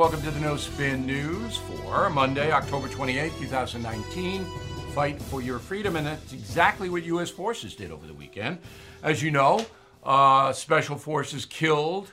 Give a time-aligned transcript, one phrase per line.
[0.00, 4.46] Welcome to the No Spin News for Monday, October 28, 2019.
[4.94, 7.28] Fight for your freedom, and that's exactly what U.S.
[7.28, 8.60] forces did over the weekend.
[9.02, 9.66] As you know,
[10.02, 12.12] uh, special forces killed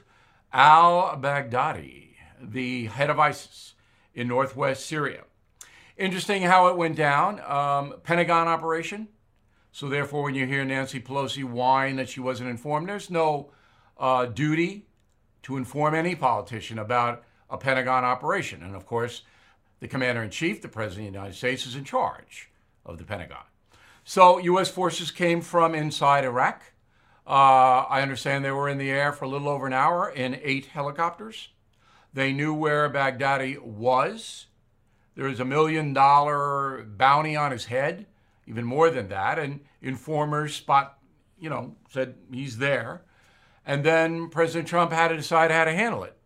[0.51, 3.75] al Baghdadi, the head of ISIS
[4.13, 5.23] in northwest Syria.
[5.95, 7.39] Interesting how it went down.
[7.39, 9.07] Um, Pentagon operation.
[9.71, 13.53] So, therefore, when you hear Nancy Pelosi whine that she wasn't informed, there's no
[13.97, 14.87] uh, duty
[15.43, 18.63] to inform any politician about a Pentagon operation.
[18.63, 19.21] And of course,
[19.79, 22.49] the commander in chief, the president of the United States, is in charge
[22.85, 23.43] of the Pentagon.
[24.03, 24.69] So, U.S.
[24.69, 26.63] forces came from inside Iraq.
[27.25, 30.39] Uh, I understand they were in the air for a little over an hour in
[30.41, 31.49] eight helicopters.
[32.13, 34.45] They knew where Baghdadi was.
[35.15, 38.05] There was a million dollar bounty on his head,
[38.45, 39.37] even more than that.
[39.37, 40.97] And informers spot,
[41.37, 43.01] you know, said he's there.
[43.65, 46.16] And then President Trump had to decide how to handle it.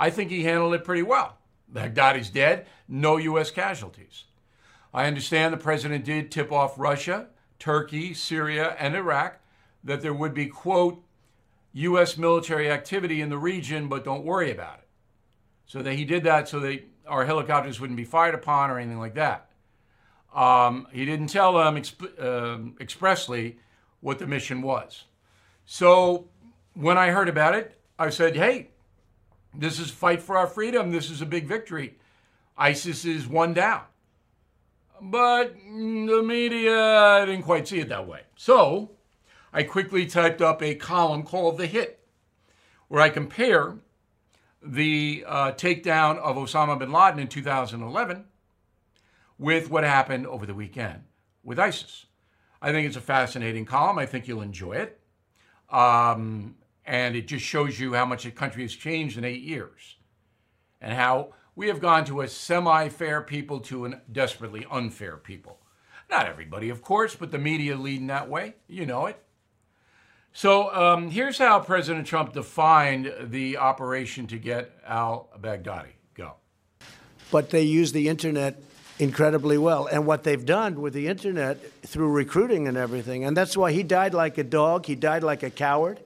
[0.00, 1.36] I think he handled it pretty well.
[1.68, 3.50] Baghdadi's dead, no U.S.
[3.50, 4.24] casualties.
[4.94, 9.38] I understand the president did tip off Russia, Turkey, Syria, and Iraq
[9.84, 11.04] that there would be, quote,
[11.74, 12.16] U.S.
[12.16, 14.88] military activity in the region, but don't worry about it.
[15.66, 18.98] So that he did that so that our helicopters wouldn't be fired upon or anything
[18.98, 19.50] like that.
[20.34, 23.58] Um, he didn't tell them exp- uh, expressly
[24.00, 25.04] what the mission was.
[25.66, 26.28] So
[26.72, 28.70] when I heard about it, I said, hey,
[29.54, 30.90] this is fight for our freedom.
[30.90, 31.98] This is a big victory.
[32.56, 33.82] ISIS is one down.
[35.00, 38.22] But the media didn't quite see it that way.
[38.36, 38.92] So
[39.52, 42.06] I quickly typed up a column called The Hit,
[42.88, 43.78] where I compare
[44.62, 48.24] the uh, takedown of Osama bin Laden in 2011
[49.38, 51.04] with what happened over the weekend
[51.42, 52.06] with ISIS.
[52.60, 53.98] I think it's a fascinating column.
[53.98, 55.00] I think you'll enjoy it.
[55.70, 56.56] Um,
[56.90, 59.96] and it just shows you how much the country has changed in eight years
[60.80, 65.60] and how we have gone to a semi fair people to a desperately unfair people.
[66.10, 68.56] Not everybody, of course, but the media leading that way.
[68.66, 69.22] You know it.
[70.32, 75.92] So um, here's how President Trump defined the operation to get al Baghdadi.
[76.14, 76.34] Go.
[77.30, 78.60] But they use the internet
[78.98, 79.86] incredibly well.
[79.86, 83.84] And what they've done with the internet through recruiting and everything, and that's why he
[83.84, 86.00] died like a dog, he died like a coward.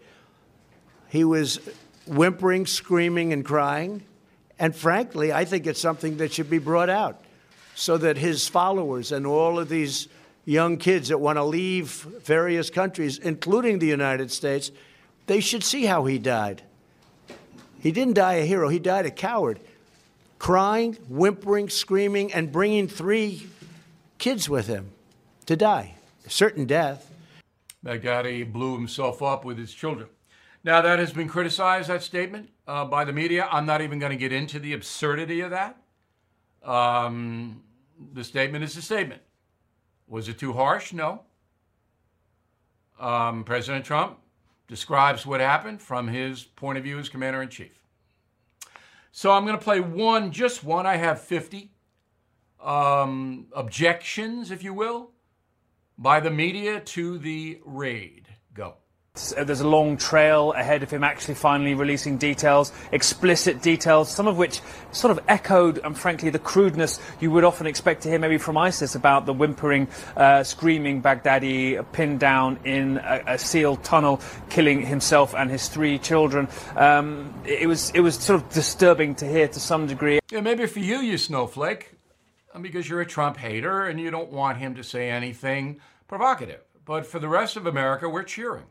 [1.15, 1.61] He was
[2.09, 4.03] whimpering, screaming, and crying.
[4.59, 7.23] And frankly, I think it's something that should be brought out
[7.77, 10.09] so that his followers and all of these
[10.45, 11.89] young kids that want to leave
[12.25, 14.73] various countries, including the United States,
[15.29, 16.63] they should see how he died.
[17.81, 19.61] He didn't die a hero, he died a coward,
[20.41, 23.47] crying, whimpering, screaming, and bringing three
[24.19, 24.91] kids with him
[25.47, 25.95] to die.
[26.27, 27.09] Certain death.
[27.87, 30.09] Baghdadi blew himself up with his children.
[30.65, 33.47] Now, that has been criticized, that statement, uh, by the media.
[33.53, 35.77] I'm not even going to get into the absurdity of that.
[36.63, 37.63] Um,
[38.15, 39.21] the statement is a statement.
[40.09, 40.95] Was it too harsh?
[40.95, 41.21] No.
[42.99, 44.19] Um, President Trump
[44.67, 47.83] describes what happened from his point of view as commander in chief.
[49.13, 50.87] So I'm going to play one, just one.
[50.87, 51.73] I have 50
[52.63, 55.11] um, objections, if you will,
[55.99, 58.29] by the media to the raid.
[59.15, 59.45] Go.
[59.45, 64.37] There's a long trail ahead of him actually finally releasing details, explicit details, some of
[64.37, 64.61] which
[64.91, 68.57] sort of echoed, and frankly, the crudeness you would often expect to hear maybe from
[68.57, 69.87] ISIS about the whimpering,
[70.17, 74.21] uh, screaming Baghdadi pinned down in a, a, sealed tunnel,
[74.51, 76.49] killing himself and his three children.
[76.75, 80.19] Um, it was it was sort of disturbing to hear to some degree.
[80.33, 81.95] Yeah, maybe for you, you snowflake,
[82.61, 86.63] because you're a Trump hater and you don't want him to say anything provocative.
[86.85, 88.65] But for the rest of America, we're cheering.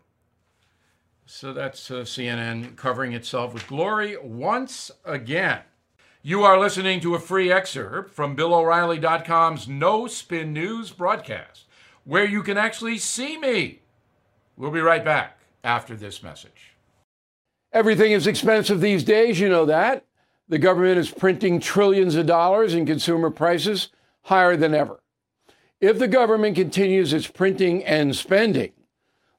[1.25, 5.61] So that's uh, CNN covering itself with glory once again.
[6.21, 11.65] You are listening to a free excerpt from BillO'Reilly.com's No Spin News broadcast,
[12.03, 13.81] where you can actually see me.
[14.55, 16.73] We'll be right back after this message.
[17.71, 20.05] Everything is expensive these days, you know that.
[20.47, 23.89] The government is printing trillions of dollars and consumer prices
[24.23, 25.01] higher than ever.
[25.81, 28.71] If the government continues its printing and spending,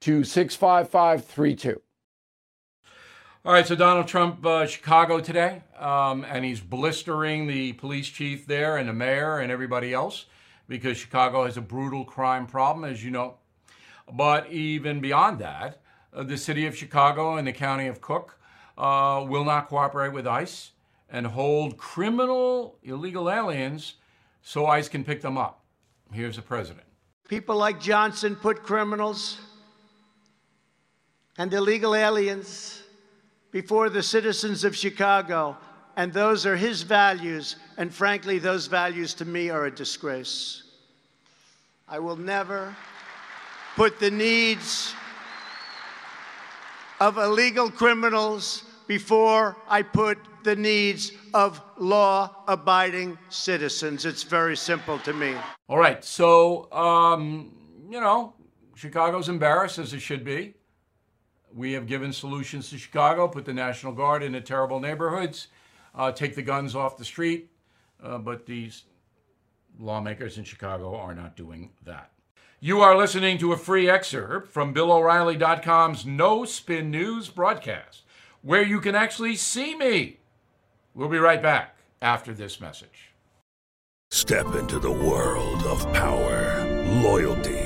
[0.00, 1.80] to 65532.
[3.44, 8.44] All right, so Donald Trump, uh, Chicago today, um, and he's blistering the police chief
[8.46, 10.26] there and the mayor and everybody else
[10.66, 13.36] because Chicago has a brutal crime problem, as you know.
[14.12, 15.80] But even beyond that,
[16.12, 18.36] uh, the city of Chicago and the county of Cook
[18.76, 20.72] uh, will not cooperate with ICE
[21.08, 23.94] and hold criminal illegal aliens
[24.42, 25.64] so ICE can pick them up.
[26.12, 26.86] Here's the president.
[27.28, 29.38] People like Johnson put criminals
[31.38, 32.82] and illegal aliens
[33.50, 35.56] before the citizens of Chicago,
[35.96, 40.62] and those are his values, and frankly, those values to me are a disgrace.
[41.88, 42.76] I will never
[43.76, 44.94] put the needs
[47.00, 54.04] of illegal criminals before I put the needs of law abiding citizens.
[54.04, 55.34] It's very simple to me.
[55.68, 56.04] All right.
[56.04, 57.52] So, um,
[57.90, 58.34] you know,
[58.74, 60.54] Chicago's embarrassed as it should be.
[61.54, 65.48] We have given solutions to Chicago, put the National Guard into terrible neighborhoods,
[65.94, 67.50] uh, take the guns off the street,
[68.02, 68.84] uh, but these
[69.78, 72.10] lawmakers in Chicago are not doing that.
[72.60, 78.02] You are listening to a free excerpt from BillO'Reilly.com's No Spin News broadcast,
[78.42, 80.18] where you can actually see me.
[80.94, 83.12] We'll be right back after this message.
[84.10, 86.64] Step into the world of power,
[87.02, 87.65] loyalty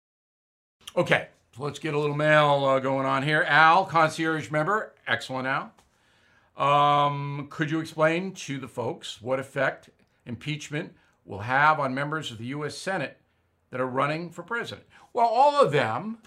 [0.93, 3.43] Okay, so let's get a little mail uh, going on here.
[3.47, 5.71] Al, concierge member, excellent Al.
[6.57, 9.89] Um, could you explain to the folks what effect
[10.25, 10.93] impeachment
[11.23, 12.77] will have on members of the U.S.
[12.77, 13.17] Senate
[13.69, 14.85] that are running for president?
[15.13, 16.17] Well, all of them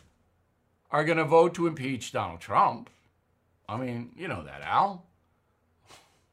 [0.90, 2.88] are going to vote to impeach Donald Trump.
[3.69, 5.05] I mean, you know that, Al.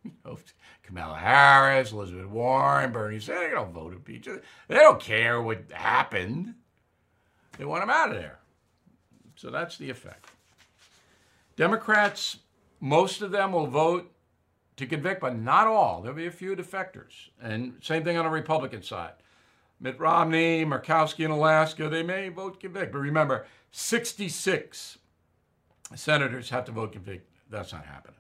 [0.84, 4.26] Kamala Harris, Elizabeth Warren, Bernie Sanders, they don't vote to impeach.
[4.70, 6.56] They don't care what happened.
[7.58, 8.40] They want him out of there.
[9.36, 10.30] So that's the effect.
[11.56, 12.38] Democrats,
[12.80, 14.12] most of them will vote
[14.78, 16.02] to convict, but not all.
[16.02, 17.30] There'll be a few defectors.
[17.42, 19.14] And same thing on the Republican side.
[19.80, 22.92] Mitt Romney, Murkowski in Alaska, they may vote convict.
[22.92, 24.98] But remember, 66
[25.96, 27.30] senators have to vote convict.
[27.50, 28.18] That's not happening.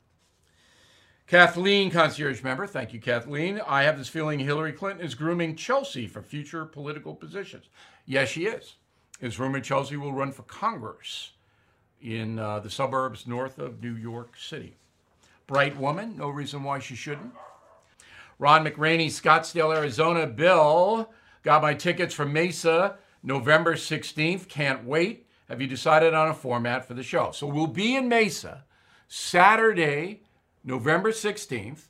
[1.27, 3.61] Kathleen, concierge member, thank you, Kathleen.
[3.65, 7.69] I have this feeling Hillary Clinton is grooming Chelsea for future political positions.
[8.05, 8.75] Yes, she is.
[9.21, 11.33] It's rumored Chelsea will run for Congress
[12.01, 14.77] in uh, the suburbs north of New York City.
[15.45, 17.31] Bright woman, no reason why she shouldn't.
[18.39, 20.25] Ron McRaney, Scottsdale, Arizona.
[20.25, 21.11] Bill,
[21.43, 24.47] got my tickets for Mesa November 16th.
[24.47, 25.27] Can't wait.
[25.47, 27.29] Have you decided on a format for the show?
[27.31, 28.63] So we'll be in Mesa
[29.07, 30.21] Saturday,
[30.63, 31.81] November 16th.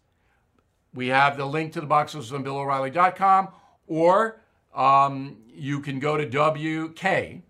[0.93, 3.49] We have the link to the box office on BillO'Reilly.com,
[3.87, 4.40] or
[4.73, 7.41] um, you can go to WK,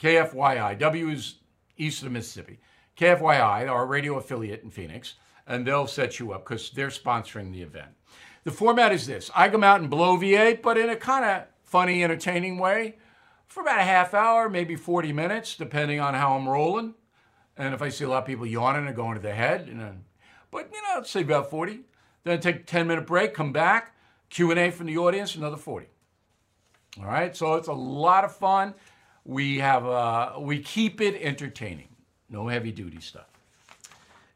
[0.00, 0.78] KFYI.
[0.78, 1.36] W is
[1.76, 2.58] east of Mississippi.
[2.96, 5.14] KFYI, our radio affiliate in Phoenix,
[5.46, 7.88] and they'll set you up because they're sponsoring the event.
[8.44, 12.04] The format is this I come out and bloviate, but in a kind of funny,
[12.04, 12.96] entertaining way
[13.46, 16.94] for about a half hour, maybe 40 minutes, depending on how I'm rolling.
[17.56, 19.74] And if I see a lot of people yawning and going to the head, you
[19.74, 19.92] know,
[20.50, 21.80] but you know, let's say about 40.
[22.24, 23.94] Then take a 10 minute break, come back,
[24.28, 25.86] Q&A from the audience, another 40.
[26.98, 28.74] All right, so it's a lot of fun.
[29.24, 31.88] We have uh, we keep it entertaining,
[32.28, 33.28] no heavy duty stuff.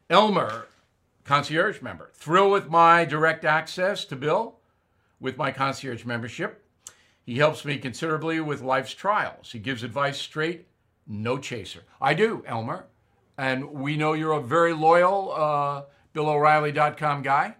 [0.09, 0.67] Elmer,
[1.23, 4.55] concierge member, thrilled with my direct access to Bill
[5.19, 6.63] with my concierge membership.
[7.25, 9.51] He helps me considerably with life's trials.
[9.51, 10.67] He gives advice straight,
[11.07, 11.81] no chaser.
[11.99, 12.85] I do, Elmer,
[13.37, 15.83] and we know you're a very loyal uh,
[16.13, 17.55] BillO'Reilly.com guy.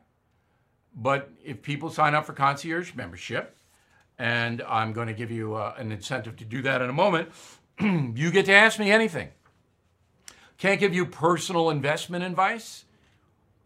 [0.96, 3.58] But if people sign up for concierge membership,
[4.18, 7.30] and I'm going to give you uh, an incentive to do that in a moment.
[7.80, 9.30] you get to ask me anything.
[10.58, 12.86] Can't give you personal investment advice,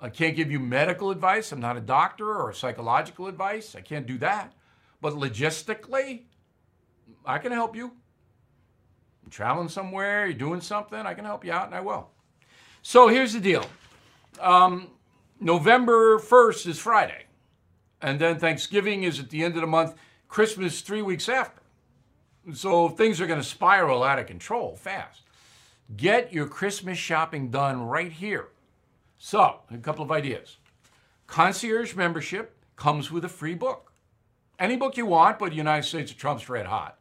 [0.02, 1.52] I can't give you medical advice.
[1.52, 3.76] I'm not a doctor or psychological advice.
[3.76, 4.54] I can't do that.
[5.02, 6.24] But logistically,
[7.26, 7.92] I can help you.
[9.24, 12.10] You're traveling somewhere, you're doing something, I can help you out, and I will.
[12.82, 13.66] So here's the deal
[14.42, 14.88] um,
[15.40, 17.26] November 1st is Friday,
[18.02, 19.96] and then Thanksgiving is at the end of the month,
[20.30, 21.62] Christmas three weeks after.
[22.54, 25.24] So things are going to spiral out of control fast.
[25.98, 28.50] Get your Christmas shopping done right here.
[29.18, 30.58] So, a couple of ideas.
[31.28, 33.92] Concierge membership comes with a free book.
[34.58, 37.00] Any book you want, but United States of Trump's red hot.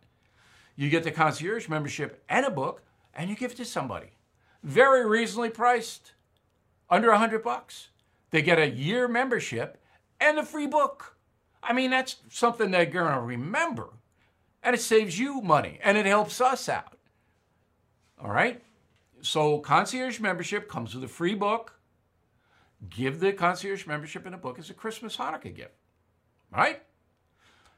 [0.74, 2.82] You get the concierge membership and a book,
[3.14, 4.12] and you give it to somebody.
[4.62, 6.12] Very reasonably priced,
[6.90, 7.88] under a hundred bucks.
[8.30, 9.80] They get a year membership
[10.20, 11.17] and a free book.
[11.68, 13.90] I mean, that's something they're going to remember.
[14.62, 16.96] And it saves you money and it helps us out.
[18.20, 18.62] All right?
[19.20, 21.78] So, concierge membership comes with a free book.
[22.88, 25.74] Give the concierge membership and a book as a Christmas Hanukkah gift.
[26.54, 26.82] All right?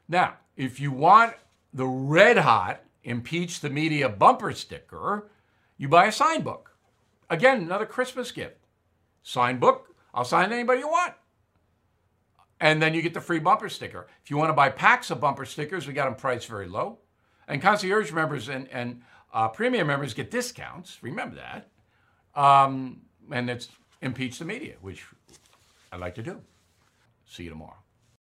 [0.07, 1.33] Now, if you want
[1.73, 5.29] the red hot impeach the media bumper sticker,
[5.77, 6.75] you buy a sign book.
[7.29, 8.57] Again, another Christmas gift.
[9.23, 11.13] Sign book, I'll sign anybody you want.
[12.61, 14.07] And then you get the free bumper sticker.
[14.23, 16.99] If you want to buy packs of bumper stickers, we got them priced very low.
[17.47, 19.01] And concierge members and, and
[19.33, 20.99] uh, premium members get discounts.
[21.01, 21.69] Remember that.
[22.39, 23.01] Um,
[23.31, 23.67] and it's
[24.01, 25.03] impeach the media, which
[25.91, 26.39] I'd like to do.
[27.25, 27.77] See you tomorrow.